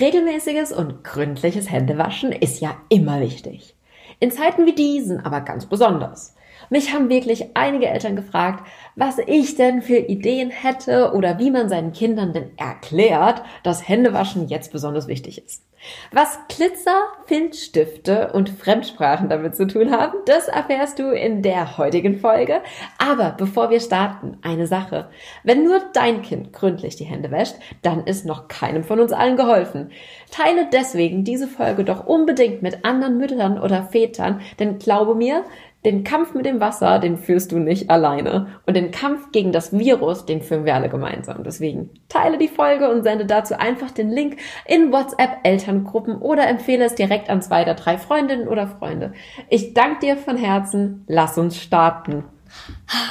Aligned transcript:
Regelmäßiges 0.00 0.72
und 0.72 1.02
gründliches 1.02 1.70
Händewaschen 1.70 2.30
ist 2.30 2.60
ja 2.60 2.76
immer 2.88 3.20
wichtig. 3.20 3.74
In 4.20 4.30
Zeiten 4.30 4.64
wie 4.64 4.74
diesen 4.74 5.20
aber 5.20 5.40
ganz 5.40 5.66
besonders. 5.66 6.36
Mich 6.70 6.92
haben 6.92 7.08
wirklich 7.08 7.56
einige 7.56 7.86
Eltern 7.86 8.16
gefragt, 8.16 8.66
was 8.94 9.18
ich 9.18 9.56
denn 9.56 9.82
für 9.82 9.96
Ideen 9.96 10.50
hätte 10.50 11.12
oder 11.14 11.38
wie 11.38 11.50
man 11.50 11.68
seinen 11.68 11.92
Kindern 11.92 12.32
denn 12.32 12.50
erklärt, 12.56 13.42
dass 13.62 13.88
Händewaschen 13.88 14.48
jetzt 14.48 14.72
besonders 14.72 15.08
wichtig 15.08 15.44
ist. 15.44 15.68
Was 16.10 16.38
Glitzer, 16.48 17.04
Filzstifte 17.26 18.32
und 18.32 18.48
Fremdsprachen 18.50 19.28
damit 19.28 19.54
zu 19.54 19.66
tun 19.66 19.92
haben, 19.92 20.18
das 20.26 20.48
erfährst 20.48 20.98
du 20.98 21.10
in 21.10 21.42
der 21.42 21.78
heutigen 21.78 22.18
Folge. 22.18 22.62
Aber 22.98 23.34
bevor 23.36 23.70
wir 23.70 23.80
starten, 23.80 24.38
eine 24.42 24.66
Sache. 24.66 25.08
Wenn 25.44 25.64
nur 25.64 25.80
dein 25.92 26.22
Kind 26.22 26.52
gründlich 26.52 26.96
die 26.96 27.04
Hände 27.04 27.30
wäscht, 27.30 27.54
dann 27.82 28.04
ist 28.04 28.26
noch 28.26 28.48
keinem 28.48 28.82
von 28.82 28.98
uns 28.98 29.12
allen 29.12 29.36
geholfen. 29.36 29.90
Teile 30.30 30.68
deswegen 30.72 31.22
diese 31.24 31.46
Folge 31.46 31.84
doch 31.84 32.06
unbedingt 32.06 32.60
mit 32.60 32.84
anderen 32.84 33.18
Müttern 33.18 33.60
oder 33.60 33.84
Vätern, 33.84 34.40
denn 34.58 34.78
glaube 34.78 35.14
mir, 35.14 35.44
den 35.84 36.02
Kampf 36.02 36.34
mit 36.34 36.44
dem 36.44 36.60
Wasser, 36.60 36.98
den 36.98 37.16
führst 37.16 37.52
du 37.52 37.58
nicht 37.58 37.88
alleine. 37.88 38.48
Und 38.66 38.76
den 38.76 38.90
Kampf 38.90 39.30
gegen 39.30 39.52
das 39.52 39.72
Virus, 39.72 40.26
den 40.26 40.42
führen 40.42 40.64
wir 40.64 40.74
alle 40.74 40.88
gemeinsam. 40.88 41.44
Deswegen 41.44 41.90
teile 42.08 42.38
die 42.38 42.48
Folge 42.48 42.90
und 42.90 43.04
sende 43.04 43.26
dazu 43.26 43.58
einfach 43.58 43.90
den 43.90 44.10
Link 44.10 44.38
in 44.66 44.92
WhatsApp 44.92 45.38
Elterngruppen 45.44 46.16
oder 46.18 46.48
empfehle 46.48 46.84
es 46.84 46.94
direkt 46.94 47.30
an 47.30 47.42
zwei 47.42 47.62
oder 47.62 47.74
drei 47.74 47.96
Freundinnen 47.96 48.48
oder 48.48 48.66
Freunde. 48.66 49.12
Ich 49.48 49.74
danke 49.74 50.00
dir 50.00 50.16
von 50.16 50.36
Herzen. 50.36 51.04
Lass 51.06 51.38
uns 51.38 51.56
starten. 51.56 52.24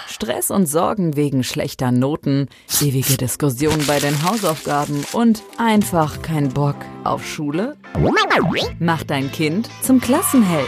Stress 0.08 0.50
und 0.50 0.66
Sorgen 0.66 1.16
wegen 1.16 1.44
schlechter 1.44 1.92
Noten, 1.92 2.48
ewige 2.82 3.18
Diskussionen 3.18 3.86
bei 3.86 4.00
den 4.00 4.24
Hausaufgaben 4.24 5.06
und 5.14 5.44
einfach 5.58 6.22
kein 6.22 6.50
Bock 6.50 6.78
auf 7.04 7.26
Schule? 7.26 7.78
Mach 8.80 9.04
dein 9.04 9.32
Kind 9.32 9.70
zum 9.84 10.02
Klassenheld. 10.02 10.66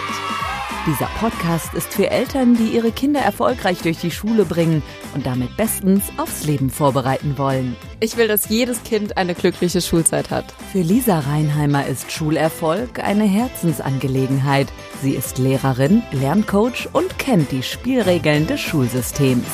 Dieser 0.88 1.08
Podcast 1.20 1.74
ist 1.74 1.94
für 1.94 2.10
Eltern, 2.10 2.56
die 2.56 2.70
ihre 2.70 2.92
Kinder 2.92 3.20
erfolgreich 3.20 3.82
durch 3.82 3.98
die 3.98 4.12
Schule 4.12 4.46
bringen 4.46 4.82
und 5.14 5.26
damit 5.26 5.58
bestens 5.58 6.04
aufs 6.18 6.46
Leben 6.46 6.70
vorbereiten 6.70 7.38
wollen. 7.38 7.76
Ich 8.00 8.16
will, 8.16 8.30
dass 8.30 8.48
jedes 8.48 8.82
Kind 8.84 9.18
eine 9.18 9.36
glückliche 9.36 9.82
Schulzeit 9.82 10.32
hat. 10.32 10.54
Für 10.72 10.80
Lisa 10.80 11.20
Reinheimer 11.20 11.86
ist 11.86 12.12
Schulerfolg 12.12 13.04
eine 13.04 13.26
Herzensangelegenheit. 13.26 14.72
Sie 15.02 15.12
ist 15.12 15.38
Lehrerin, 15.38 16.02
Lerncoach 16.12 16.88
und 16.94 17.20
kennt 17.20 17.52
die 17.52 17.64
Spielregeln 17.64 18.48
des 18.48 18.62
Schulsystems. 18.62 19.46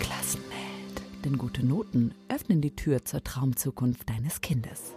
Klassenheld. 0.00 1.02
Denn 1.22 1.36
gute 1.36 1.64
Noten 1.64 2.14
öffnen 2.28 2.62
die 2.62 2.74
Tür 2.74 3.04
zur 3.04 3.22
Traumzukunft 3.22 4.08
deines 4.08 4.40
Kindes. 4.40 4.94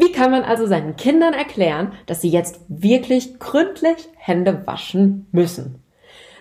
Wie 0.00 0.12
kann 0.12 0.30
man 0.30 0.44
also 0.44 0.66
seinen 0.66 0.96
Kindern 0.96 1.34
erklären, 1.34 1.92
dass 2.06 2.20
sie 2.20 2.28
jetzt 2.28 2.60
wirklich 2.68 3.38
gründlich 3.40 4.08
Hände 4.16 4.62
waschen 4.66 5.26
müssen? 5.32 5.82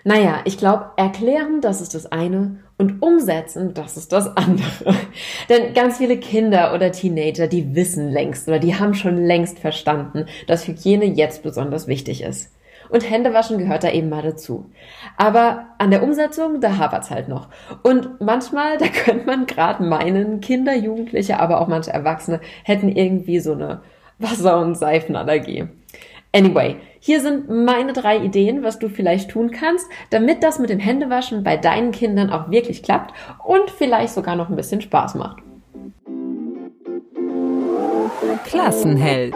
Naja, 0.03 0.41
ich 0.45 0.58
glaube, 0.58 0.91
erklären, 0.95 1.59
das 1.59 1.81
ist 1.81 1.95
das 1.95 2.05
eine 2.11 2.59
und 2.78 3.02
umsetzen, 3.02 3.73
das 3.73 3.97
ist 3.97 4.11
das 4.13 4.28
andere. 4.38 4.95
Denn 5.50 5.73
ganz 5.73 5.97
viele 5.97 6.17
Kinder 6.17 6.73
oder 6.73 6.91
Teenager, 6.91 7.47
die 7.47 7.75
wissen 7.75 8.09
längst 8.09 8.47
oder 8.47 8.59
die 8.59 8.75
haben 8.75 8.94
schon 8.94 9.17
längst 9.17 9.59
verstanden, 9.59 10.28
dass 10.45 10.67
Hygiene 10.67 11.05
jetzt 11.05 11.41
besonders 11.41 11.88
wichtig 11.88 12.22
ist. 12.22 12.52
Und 12.90 13.10
Händewaschen 13.10 13.58
gehört 13.58 13.84
da 13.84 13.92
eben 13.92 14.10
mal 14.10 14.22
dazu. 14.22 14.70
Aber 15.18 15.66
an 15.78 15.92
der 15.92 16.04
Umsetzung, 16.04 16.62
da 16.62 16.78
hapert's 16.78 17.10
halt 17.12 17.28
noch. 17.28 17.48
Und 17.84 18.22
manchmal, 18.22 18.78
da 18.80 18.88
könnte 18.88 19.26
man 19.26 19.46
gerade 19.46 19.84
meinen, 19.84 20.40
Kinder, 20.42 20.76
Jugendliche, 20.76 21.40
aber 21.40 21.62
auch 21.62 21.68
manche 21.68 21.92
Erwachsene 21.92 22.40
hätten 22.64 22.90
irgendwie 22.90 23.40
so 23.40 23.54
eine 23.54 23.82
Wasser- 24.20 24.60
und 24.60 24.76
Seifenallergie. 24.76 25.68
Anyway, 26.34 26.76
hier 27.00 27.22
sind 27.22 27.50
meine 27.50 27.94
drei 27.94 28.18
Ideen, 28.18 28.64
was 28.64 28.80
du 28.80 28.90
vielleicht 28.90 29.31
tun 29.31 29.52
kannst, 29.52 29.88
damit 30.09 30.44
das 30.44 30.59
mit 30.59 30.70
dem 30.70 30.80
Händewaschen 30.80 31.44
bei 31.44 31.58
deinen 31.58 31.92
Kindern 31.92 32.30
auch 32.30 32.52
wirklich 32.52 32.84
klappt 32.84 33.14
und 33.46 33.70
vielleicht 33.72 34.14
sogar 34.14 34.36
noch 34.36 34.50
ein 34.50 34.56
bisschen 34.56 34.81
Spaß 34.81 35.16
macht. 35.16 35.38
Klassenheld. 38.46 39.36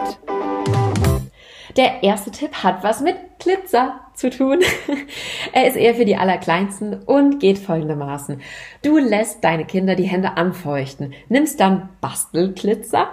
Der 1.76 2.02
erste 2.02 2.30
Tipp 2.30 2.62
hat 2.62 2.84
was 2.84 3.00
mit 3.00 3.16
Glitzer 3.38 4.00
zu 4.14 4.28
tun. 4.30 4.60
er 5.52 5.66
ist 5.66 5.76
eher 5.76 5.94
für 5.94 6.04
die 6.04 6.16
Allerkleinsten 6.16 7.02
und 7.04 7.40
geht 7.40 7.58
folgendermaßen. 7.58 8.40
Du 8.82 8.98
lässt 8.98 9.42
deine 9.42 9.64
Kinder 9.64 9.94
die 9.94 10.04
Hände 10.04 10.36
anfeuchten, 10.36 11.14
nimmst 11.28 11.60
dann 11.60 11.88
Bastelglitzer 12.00 13.08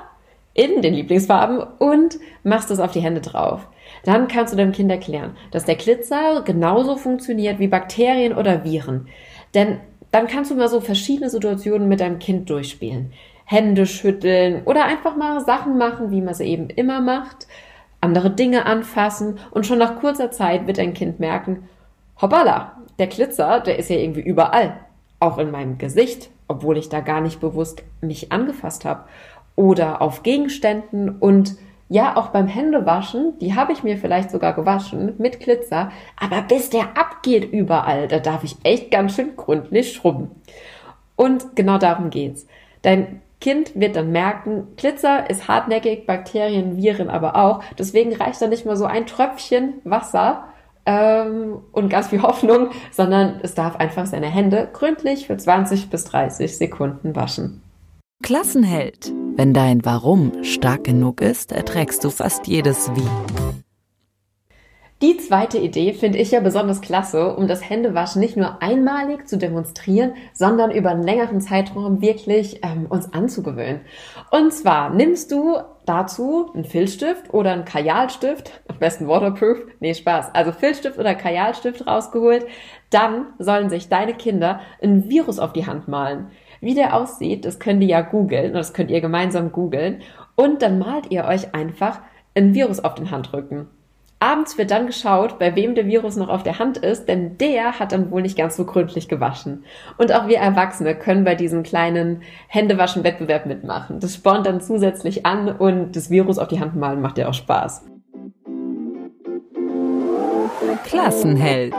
in 0.54 0.82
den 0.82 0.94
Lieblingsfarben 0.94 1.64
und 1.80 2.20
machst 2.44 2.70
es 2.70 2.80
auf 2.80 2.92
die 2.92 3.02
Hände 3.02 3.22
drauf. 3.22 3.68
Dann 4.04 4.28
kannst 4.28 4.54
du 4.54 4.58
deinem 4.58 4.74
Kind 4.74 4.92
erklären, 4.92 5.38
dass 5.52 5.66
der 5.66 5.76
Glitzer 5.76 6.42
genauso 6.44 6.98
funktioniert 6.98 7.60
wie 7.60 7.68
Bakterien 7.68 8.36
oder 8.36 8.66
Viren. 8.66 9.08
Denn 9.54 9.80
dann 10.12 10.28
kannst 10.28 10.52
du 10.52 10.56
mal 10.56 10.68
so 10.68 10.82
verschiedene 10.82 11.30
Situationen 11.30 11.88
mit 11.88 12.02
deinem 12.02 12.20
Kind 12.20 12.50
durchspielen. 12.50 13.14
Hände 13.46 13.86
schütteln 13.86 14.64
oder 14.66 14.86
einfach 14.86 15.16
mal 15.16 15.40
Sachen 15.40 15.78
machen, 15.78 16.12
wie 16.12 16.22
man 16.22 16.34
sie 16.34 16.46
eben 16.46 16.70
immer 16.70 17.00
macht 17.00 17.48
andere 18.02 18.30
Dinge 18.30 18.66
anfassen 18.66 19.40
und 19.52 19.66
schon 19.66 19.80
nach 19.80 20.00
kurzer 20.00 20.32
Zeit 20.32 20.68
wird 20.68 20.78
dein 20.78 20.94
Kind 20.94 21.20
merken, 21.20 21.68
hoppala, 22.22 22.74
der 22.98 23.08
Glitzer, 23.08 23.60
der 23.60 23.80
ist 23.80 23.90
ja 23.90 23.98
irgendwie 23.98 24.22
überall, 24.22 24.80
auch 25.20 25.38
in 25.38 25.52
meinem 25.52 25.78
Gesicht, 25.78 26.30
obwohl 26.48 26.78
ich 26.78 26.90
da 26.90 27.00
gar 27.02 27.22
nicht 27.22 27.40
bewusst 27.40 27.84
mich 28.02 28.32
angefasst 28.32 28.86
habe 28.86 29.06
oder 29.56 30.02
auf 30.02 30.24
Gegenständen 30.24 31.10
und 31.10 31.56
ja, 31.92 32.16
auch 32.16 32.28
beim 32.28 32.46
Händewaschen, 32.48 33.34
die 33.40 33.56
habe 33.56 33.74
ich 33.74 33.84
mir 33.84 33.98
vielleicht 33.98 34.30
sogar 34.30 34.54
gewaschen 34.54 35.16
mit 35.18 35.40
Glitzer, 35.40 35.92
aber 36.16 36.44
bis 36.44 36.70
der 36.70 36.96
abgeht 36.96 37.52
überall, 37.52 38.08
da 38.08 38.20
darf 38.20 38.44
ich 38.44 38.58
echt 38.64 38.92
ganz 38.92 39.16
schön 39.16 39.36
gründlich 39.36 39.94
schrubben. 39.94 40.30
Und 41.16 41.56
genau 41.56 41.80
darum 41.80 42.12
geht's. 42.12 42.46
Dein 42.84 43.22
Kind 43.42 43.80
wird 43.80 43.96
dann 43.96 44.12
merken, 44.12 44.68
Glitzer 44.76 45.30
ist 45.30 45.48
hartnäckig, 45.48 46.06
Bakterien, 46.06 46.76
Viren 46.78 47.10
aber 47.10 47.36
auch. 47.36 47.64
Deswegen 47.78 48.14
reicht 48.14 48.42
da 48.42 48.48
nicht 48.48 48.66
mal 48.66 48.76
so 48.76 48.86
ein 48.86 49.06
Tröpfchen 49.06 49.76
Wasser 49.86 50.46
ähm, 50.86 51.60
und 51.72 51.90
ganz 51.90 52.08
viel 52.08 52.22
Hoffnung, 52.22 52.72
sondern 52.92 53.40
es 53.42 53.56
darf 53.56 53.78
einfach 53.78 54.06
seine 54.06 54.28
Hände 54.28 54.70
gründlich 54.74 55.28
für 55.28 55.38
20 55.38 55.90
bis 55.90 56.04
30 56.06 56.58
Sekunden 56.58 57.16
waschen. 57.16 57.62
Klassenheld. 58.22 59.14
Wenn 59.36 59.54
dein 59.54 59.86
Warum 59.86 60.44
stark 60.44 60.84
genug 60.84 61.22
ist, 61.22 61.54
erträgst 61.54 62.04
du 62.04 62.10
fast 62.10 62.48
jedes 62.48 62.92
Wie. 62.94 63.69
Die 65.02 65.16
zweite 65.16 65.58
Idee 65.60 65.94
finde 65.94 66.18
ich 66.18 66.32
ja 66.32 66.42
besonders 66.42 66.82
klasse, 66.82 67.34
um 67.34 67.48
das 67.48 67.70
Händewaschen 67.70 68.20
nicht 68.20 68.36
nur 68.36 68.62
einmalig 68.62 69.30
zu 69.30 69.38
demonstrieren, 69.38 70.16
sondern 70.34 70.72
über 70.72 70.90
einen 70.90 71.04
längeren 71.04 71.40
Zeitraum 71.40 72.02
wirklich 72.02 72.60
ähm, 72.64 72.86
uns 72.90 73.14
anzugewöhnen. 73.14 73.80
Und 74.30 74.52
zwar 74.52 74.90
nimmst 74.94 75.32
du 75.32 75.56
dazu 75.86 76.52
einen 76.54 76.66
Filzstift 76.66 77.34
oder 77.34 77.54
einen 77.54 77.64
Kajalstift, 77.64 78.62
am 78.68 78.78
besten 78.80 79.08
waterproof, 79.08 79.60
nee 79.80 79.94
Spaß, 79.94 80.36
also 80.36 80.52
Filzstift 80.52 81.00
oder 81.00 81.16
Kajalstift 81.16 81.88
rausgeholt, 81.88 82.46
dann 82.90 83.28
sollen 83.40 83.70
sich 83.70 83.88
deine 83.88 84.16
Kinder 84.16 84.60
ein 84.84 85.08
Virus 85.10 85.40
auf 85.40 85.54
die 85.54 85.66
Hand 85.66 85.88
malen. 85.88 86.28
Wie 86.60 86.76
der 86.76 86.94
aussieht, 86.94 87.46
das 87.46 87.60
könnt 87.60 87.82
ihr 87.82 87.88
ja 87.88 88.02
googeln, 88.02 88.52
das 88.52 88.74
könnt 88.74 88.92
ihr 88.92 89.00
gemeinsam 89.00 89.54
googeln 89.54 90.02
und 90.36 90.62
dann 90.62 90.78
malt 90.78 91.10
ihr 91.10 91.24
euch 91.24 91.56
einfach 91.56 92.02
ein 92.36 92.54
Virus 92.54 92.82
auf 92.82 92.96
den 92.96 93.12
Handrücken. 93.12 93.68
Abends 94.22 94.58
wird 94.58 94.70
dann 94.70 94.86
geschaut, 94.86 95.40
bei 95.40 95.56
wem 95.56 95.76
der 95.76 95.88
Virus 95.88 96.18
noch 96.18 96.28
auf 96.28 96.44
der 96.44 96.60
Hand 96.60 96.78
ist, 96.78 97.08
denn 97.08 97.38
der 97.38 97.80
hat 97.80 97.94
dann 97.94 98.12
wohl 98.12 98.22
nicht 98.22 98.38
ganz 98.38 98.58
so 98.58 98.66
gründlich 98.66 99.08
gewaschen. 99.08 99.64
Und 99.98 100.14
auch 100.14 100.28
wir 100.28 100.40
Erwachsene 100.40 100.94
können 100.94 101.24
bei 101.24 101.36
diesem 101.36 101.64
kleinen 101.64 102.24
Händewaschen-Wettbewerb 102.50 103.46
mitmachen. 103.46 104.02
Das 104.02 104.16
spornt 104.16 104.46
dann 104.46 104.60
zusätzlich 104.60 105.26
an 105.26 105.48
und 105.48 105.96
das 105.96 106.10
Virus 106.10 106.38
auf 106.38 106.50
die 106.50 106.60
Hand 106.60 106.76
malen 106.76 107.00
macht 107.00 107.18
ja 107.18 107.30
auch 107.30 107.34
Spaß. 107.34 107.86
Klassenheld. 110.84 111.76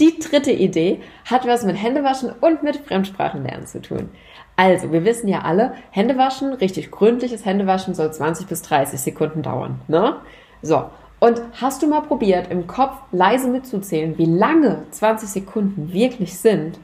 Die 0.00 0.18
dritte 0.18 0.52
Idee 0.52 1.00
hat 1.26 1.46
was 1.46 1.64
mit 1.64 1.76
Händewaschen 1.76 2.30
und 2.40 2.62
mit 2.62 2.76
Fremdsprachenlernen 2.76 3.66
zu 3.66 3.82
tun. 3.82 4.08
Also, 4.56 4.90
wir 4.92 5.04
wissen 5.04 5.28
ja 5.28 5.42
alle, 5.42 5.74
Händewaschen, 5.90 6.54
richtig 6.54 6.90
gründliches 6.90 7.44
Händewaschen 7.44 7.94
soll 7.94 8.10
20 8.10 8.46
bis 8.46 8.62
30 8.62 8.98
Sekunden 8.98 9.42
dauern. 9.42 9.80
Ne? 9.88 10.16
So, 10.62 10.90
und 11.18 11.40
hast 11.60 11.82
du 11.82 11.86
mal 11.86 12.02
probiert, 12.02 12.50
im 12.50 12.66
Kopf 12.66 12.96
leise 13.12 13.48
mitzuzählen, 13.48 14.18
wie 14.18 14.26
lange 14.26 14.82
20 14.90 15.28
Sekunden 15.28 15.92
wirklich 15.92 16.38
sind? 16.38 16.78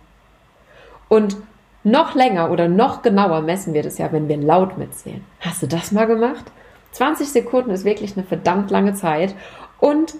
Und 1.09 1.37
noch 1.85 2.15
länger 2.15 2.51
oder 2.51 2.69
noch 2.69 3.03
genauer 3.03 3.43
messen 3.43 3.75
wir 3.75 3.83
das 3.83 3.99
ja, 3.99 4.11
wenn 4.13 4.29
wir 4.29 4.37
laut 4.37 4.79
mitzählen. 4.79 5.25
Hast 5.41 5.63
du 5.63 5.67
das 5.67 5.93
mal 5.93 6.07
gemacht? 6.07 6.45
20 6.93 7.29
Sekunden 7.29 7.71
ist 7.71 7.85
wirklich 7.85 8.17
eine 8.17 8.25
verdammt 8.25 8.71
lange 8.71 8.95
Zeit. 8.95 9.35
Und 9.79 10.15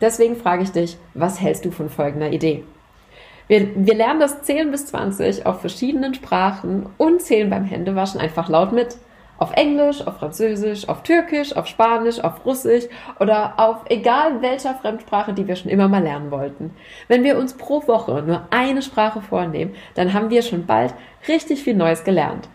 deswegen 0.00 0.36
frage 0.36 0.62
ich 0.62 0.72
dich, 0.72 0.96
was 1.14 1.40
hältst 1.40 1.64
du 1.64 1.70
von 1.70 1.90
folgender 1.90 2.30
Idee? 2.30 2.64
Wir, 3.48 3.68
wir 3.74 3.94
lernen 3.94 4.20
das 4.20 4.42
Zählen 4.42 4.70
bis 4.70 4.86
20 4.86 5.46
auf 5.46 5.60
verschiedenen 5.60 6.14
Sprachen 6.14 6.86
und 6.98 7.22
zählen 7.22 7.50
beim 7.50 7.64
Händewaschen 7.64 8.20
einfach 8.20 8.48
laut 8.48 8.72
mit. 8.72 8.96
Auf 9.38 9.52
Englisch, 9.52 10.04
auf 10.06 10.18
Französisch, 10.18 10.88
auf 10.88 11.04
Türkisch, 11.04 11.56
auf 11.56 11.68
Spanisch, 11.68 12.18
auf 12.18 12.44
Russisch 12.44 12.84
oder 13.20 13.54
auf 13.56 13.78
egal 13.88 14.42
welcher 14.42 14.74
Fremdsprache, 14.74 15.32
die 15.32 15.46
wir 15.46 15.54
schon 15.54 15.70
immer 15.70 15.86
mal 15.86 16.02
lernen 16.02 16.30
wollten. 16.32 16.74
Wenn 17.06 17.22
wir 17.22 17.38
uns 17.38 17.54
pro 17.54 17.86
Woche 17.86 18.22
nur 18.26 18.42
eine 18.50 18.82
Sprache 18.82 19.20
vornehmen, 19.20 19.74
dann 19.94 20.12
haben 20.12 20.30
wir 20.30 20.42
schon 20.42 20.66
bald 20.66 20.92
richtig 21.28 21.62
viel 21.62 21.74
Neues 21.74 22.02
gelernt. 22.02 22.48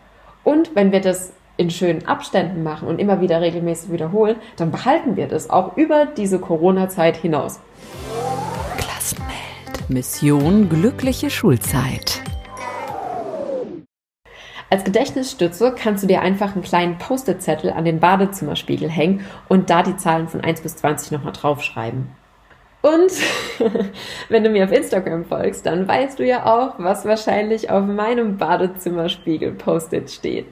Und 0.44 0.76
wenn 0.76 0.92
wir 0.92 1.00
das 1.00 1.32
in 1.56 1.70
schönen 1.70 2.06
Abständen 2.06 2.62
machen 2.62 2.88
und 2.88 2.98
immer 2.98 3.20
wieder 3.20 3.40
regelmäßig 3.40 3.90
wiederholen, 3.90 4.36
dann 4.56 4.70
behalten 4.70 5.16
wir 5.16 5.28
das 5.28 5.48
auch 5.50 5.76
über 5.76 6.06
diese 6.06 6.38
Corona-Zeit 6.38 7.16
hinaus. 7.16 7.60
Klassenheld. 8.76 9.88
Mission 9.88 10.68
glückliche 10.68 11.30
Schulzeit. 11.30 12.22
Als 14.74 14.82
Gedächtnisstütze 14.82 15.72
kannst 15.78 16.02
du 16.02 16.08
dir 16.08 16.20
einfach 16.20 16.54
einen 16.54 16.64
kleinen 16.64 16.98
Post-it-Zettel 16.98 17.70
an 17.70 17.84
den 17.84 18.00
Badezimmerspiegel 18.00 18.90
hängen 18.90 19.24
und 19.48 19.70
da 19.70 19.84
die 19.84 19.96
Zahlen 19.96 20.26
von 20.26 20.40
1 20.40 20.62
bis 20.62 20.74
20 20.78 21.12
nochmal 21.12 21.32
draufschreiben. 21.32 22.08
Und 22.82 23.12
wenn 24.28 24.42
du 24.42 24.50
mir 24.50 24.64
auf 24.64 24.72
Instagram 24.72 25.26
folgst, 25.26 25.64
dann 25.64 25.86
weißt 25.86 26.18
du 26.18 26.26
ja 26.26 26.44
auch, 26.46 26.74
was 26.78 27.04
wahrscheinlich 27.04 27.70
auf 27.70 27.86
meinem 27.86 28.36
Badezimmerspiegel 28.36 29.52
Post-it 29.52 30.10
steht. 30.10 30.48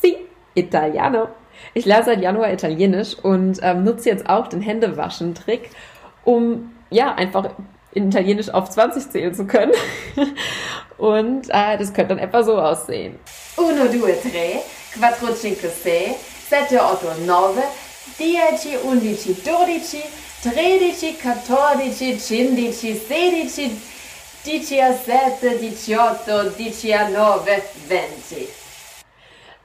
Si, 0.00 0.14
Italiano. 0.54 1.26
Ich 1.74 1.86
lerne 1.86 2.04
seit 2.04 2.22
Januar 2.22 2.52
Italienisch 2.52 3.18
und 3.18 3.58
ähm, 3.62 3.82
nutze 3.82 4.10
jetzt 4.10 4.30
auch 4.30 4.46
den 4.46 4.60
Händewaschen-Trick, 4.60 5.70
um 6.22 6.70
ja 6.88 7.16
einfach 7.16 7.50
in 7.92 8.08
Italienisch 8.08 8.50
auf 8.50 8.70
20 8.70 9.10
zählen 9.10 9.34
zu 9.34 9.46
können. 9.46 9.72
und 10.98 11.48
äh, 11.50 11.76
das 11.78 11.92
könnte 11.92 12.14
dann 12.14 12.18
etwa 12.18 12.42
so 12.42 12.58
aussehen. 12.58 13.18
Uno, 13.56 13.86
due, 13.86 14.14
tre, 14.20 14.62
quattro, 14.94 15.34
cinque, 15.34 15.68
sei, 15.68 16.14
sette, 16.48 16.82
otto, 16.82 17.08
nove, 17.26 17.62
dieci, 18.18 18.76
undici, 18.82 19.36
dodici, 19.44 20.02
tredici, 20.42 21.14
quattordici, 21.14 22.16
quindici, 22.16 22.94
sedici, 22.94 23.80
diciassette, 24.44 25.58
diciotto, 25.58 26.50
diciannove, 26.56 27.62
venti. 27.88 28.48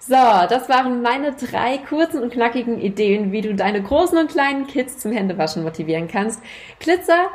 So, 0.08 0.14
das 0.14 0.70
waren 0.70 1.02
meine 1.02 1.32
drei 1.34 1.80
kurzen 1.80 2.22
und 2.22 2.32
knackigen 2.32 2.80
Ideen, 2.80 3.32
wie 3.32 3.42
du 3.42 3.56
deine 3.56 3.82
großen 3.82 4.20
und 4.20 4.30
kleinen 4.30 4.68
Kids 4.68 5.00
zum 5.00 5.12
Händewaschen 5.12 5.64
motivieren 5.64 6.08
kannst. 6.08 6.42
Glitzer, 6.80 7.30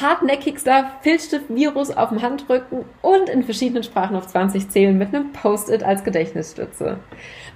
hartnäckigster 0.00 0.90
Filzstift-Virus 1.02 1.96
auf 1.96 2.08
dem 2.08 2.20
Handrücken 2.20 2.84
und 3.00 3.28
in 3.28 3.44
verschiedenen 3.44 3.84
Sprachen 3.84 4.16
auf 4.16 4.26
20 4.26 4.68
zählen 4.68 4.98
mit 4.98 5.14
einem 5.14 5.32
Post-it 5.32 5.84
als 5.84 6.02
Gedächtnisstütze. 6.02 6.98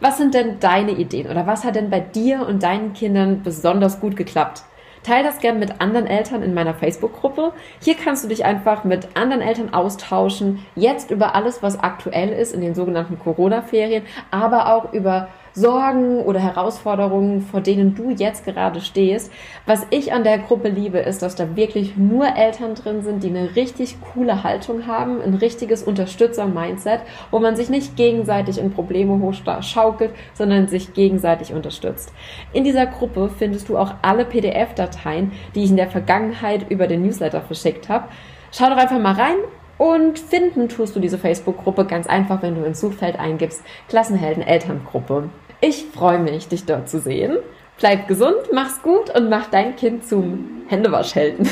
Was 0.00 0.18
sind 0.18 0.34
denn 0.34 0.60
deine 0.60 0.92
Ideen 0.92 1.28
oder 1.28 1.46
was 1.46 1.64
hat 1.64 1.74
denn 1.74 1.90
bei 1.90 2.00
dir 2.00 2.46
und 2.46 2.62
deinen 2.62 2.92
Kindern 2.92 3.42
besonders 3.42 4.00
gut 4.00 4.16
geklappt? 4.16 4.62
Teil 5.02 5.24
das 5.24 5.38
gern 5.38 5.58
mit 5.58 5.80
anderen 5.80 6.06
Eltern 6.06 6.42
in 6.42 6.54
meiner 6.54 6.74
Facebook-Gruppe. 6.74 7.52
Hier 7.80 7.94
kannst 7.94 8.24
du 8.24 8.28
dich 8.28 8.44
einfach 8.44 8.84
mit 8.84 9.16
anderen 9.16 9.42
Eltern 9.42 9.72
austauschen, 9.72 10.64
jetzt 10.74 11.10
über 11.10 11.34
alles, 11.34 11.62
was 11.62 11.78
aktuell 11.78 12.30
ist 12.30 12.52
in 12.52 12.60
den 12.60 12.74
sogenannten 12.74 13.18
Corona-Ferien, 13.18 14.04
aber 14.30 14.74
auch 14.74 14.92
über 14.92 15.28
Sorgen 15.52 16.20
oder 16.20 16.40
Herausforderungen, 16.40 17.42
vor 17.42 17.60
denen 17.60 17.94
du 17.94 18.10
jetzt 18.10 18.44
gerade 18.44 18.80
stehst. 18.80 19.32
Was 19.66 19.86
ich 19.90 20.12
an 20.12 20.24
der 20.24 20.38
Gruppe 20.38 20.68
liebe, 20.68 20.98
ist, 20.98 21.22
dass 21.22 21.34
da 21.34 21.56
wirklich 21.56 21.96
nur 21.96 22.36
Eltern 22.36 22.74
drin 22.74 23.02
sind, 23.02 23.22
die 23.22 23.28
eine 23.28 23.56
richtig 23.56 23.98
coole 24.00 24.44
Haltung 24.44 24.86
haben, 24.86 25.20
ein 25.20 25.34
richtiges 25.34 25.82
Unterstützer-Mindset, 25.82 27.00
wo 27.30 27.38
man 27.38 27.56
sich 27.56 27.68
nicht 27.68 27.96
gegenseitig 27.96 28.58
in 28.58 28.72
Probleme 28.72 29.20
hochschaukelt, 29.20 30.12
sondern 30.34 30.68
sich 30.68 30.94
gegenseitig 30.94 31.52
unterstützt. 31.52 32.12
In 32.52 32.64
dieser 32.64 32.86
Gruppe 32.86 33.30
findest 33.36 33.68
du 33.68 33.76
auch 33.76 33.94
alle 34.02 34.24
PDF-Dateien, 34.24 35.32
die 35.54 35.64
ich 35.64 35.70
in 35.70 35.76
der 35.76 35.90
Vergangenheit 35.90 36.70
über 36.70 36.86
den 36.86 37.02
Newsletter 37.02 37.40
verschickt 37.40 37.88
habe. 37.88 38.08
Schau 38.50 38.70
doch 38.70 38.76
einfach 38.76 38.98
mal 38.98 39.14
rein 39.14 39.36
und 39.78 40.18
finden 40.18 40.68
tust 40.68 40.94
du 40.94 41.00
diese 41.00 41.18
Facebook-Gruppe 41.18 41.86
ganz 41.86 42.06
einfach, 42.06 42.42
wenn 42.42 42.56
du 42.56 42.64
ins 42.64 42.80
Suchfeld 42.80 43.18
eingibst 43.18 43.62
Klassenhelden 43.88 44.42
Elterngruppe. 44.42 45.30
Ich 45.60 45.86
freue 45.86 46.18
mich, 46.18 46.48
dich 46.48 46.66
dort 46.66 46.88
zu 46.88 47.00
sehen. 47.00 47.38
Bleib 47.78 48.08
gesund, 48.08 48.36
mach's 48.52 48.82
gut 48.82 49.14
und 49.14 49.30
mach 49.30 49.46
dein 49.50 49.76
Kind 49.76 50.04
zum 50.04 50.62
Händewaschhelden. 50.66 51.48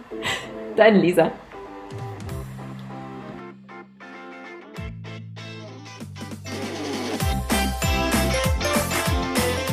Deine 0.76 0.98
Lisa. 0.98 1.32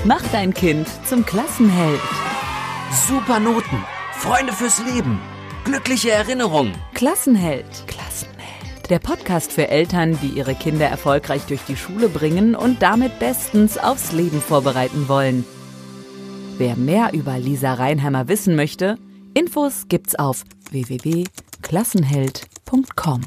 Mach 0.04 0.22
dein 0.32 0.54
Kind 0.54 0.88
zum 1.06 1.26
Klassenheld. 1.26 2.02
Super 3.08 3.40
Noten, 3.40 3.84
Freunde 4.14 4.54
fürs 4.54 4.80
Leben, 4.86 5.20
glückliche 5.66 6.12
Erinnerungen. 6.12 6.74
Klassenheld. 6.94 7.66
Der 8.90 9.00
Podcast 9.00 9.52
für 9.52 9.68
Eltern, 9.68 10.18
die 10.22 10.30
ihre 10.30 10.54
Kinder 10.54 10.86
erfolgreich 10.86 11.42
durch 11.48 11.62
die 11.68 11.76
Schule 11.76 12.08
bringen 12.08 12.54
und 12.56 12.84
damit 12.84 13.18
bestens 13.18 13.80
aufs 13.80 14.12
Leben 14.12 14.42
vorbereiten 14.42 15.10
wollen. 15.10 15.44
Wer 16.60 16.76
mehr 16.76 17.14
über 17.14 17.40
Lisa 17.40 17.74
Reinheimer 17.74 18.28
wissen 18.28 18.56
möchte, 18.56 19.00
Infos 19.34 19.88
gibt's 19.90 20.14
auf 20.16 20.44
www.klassenheld.com. 20.70 23.22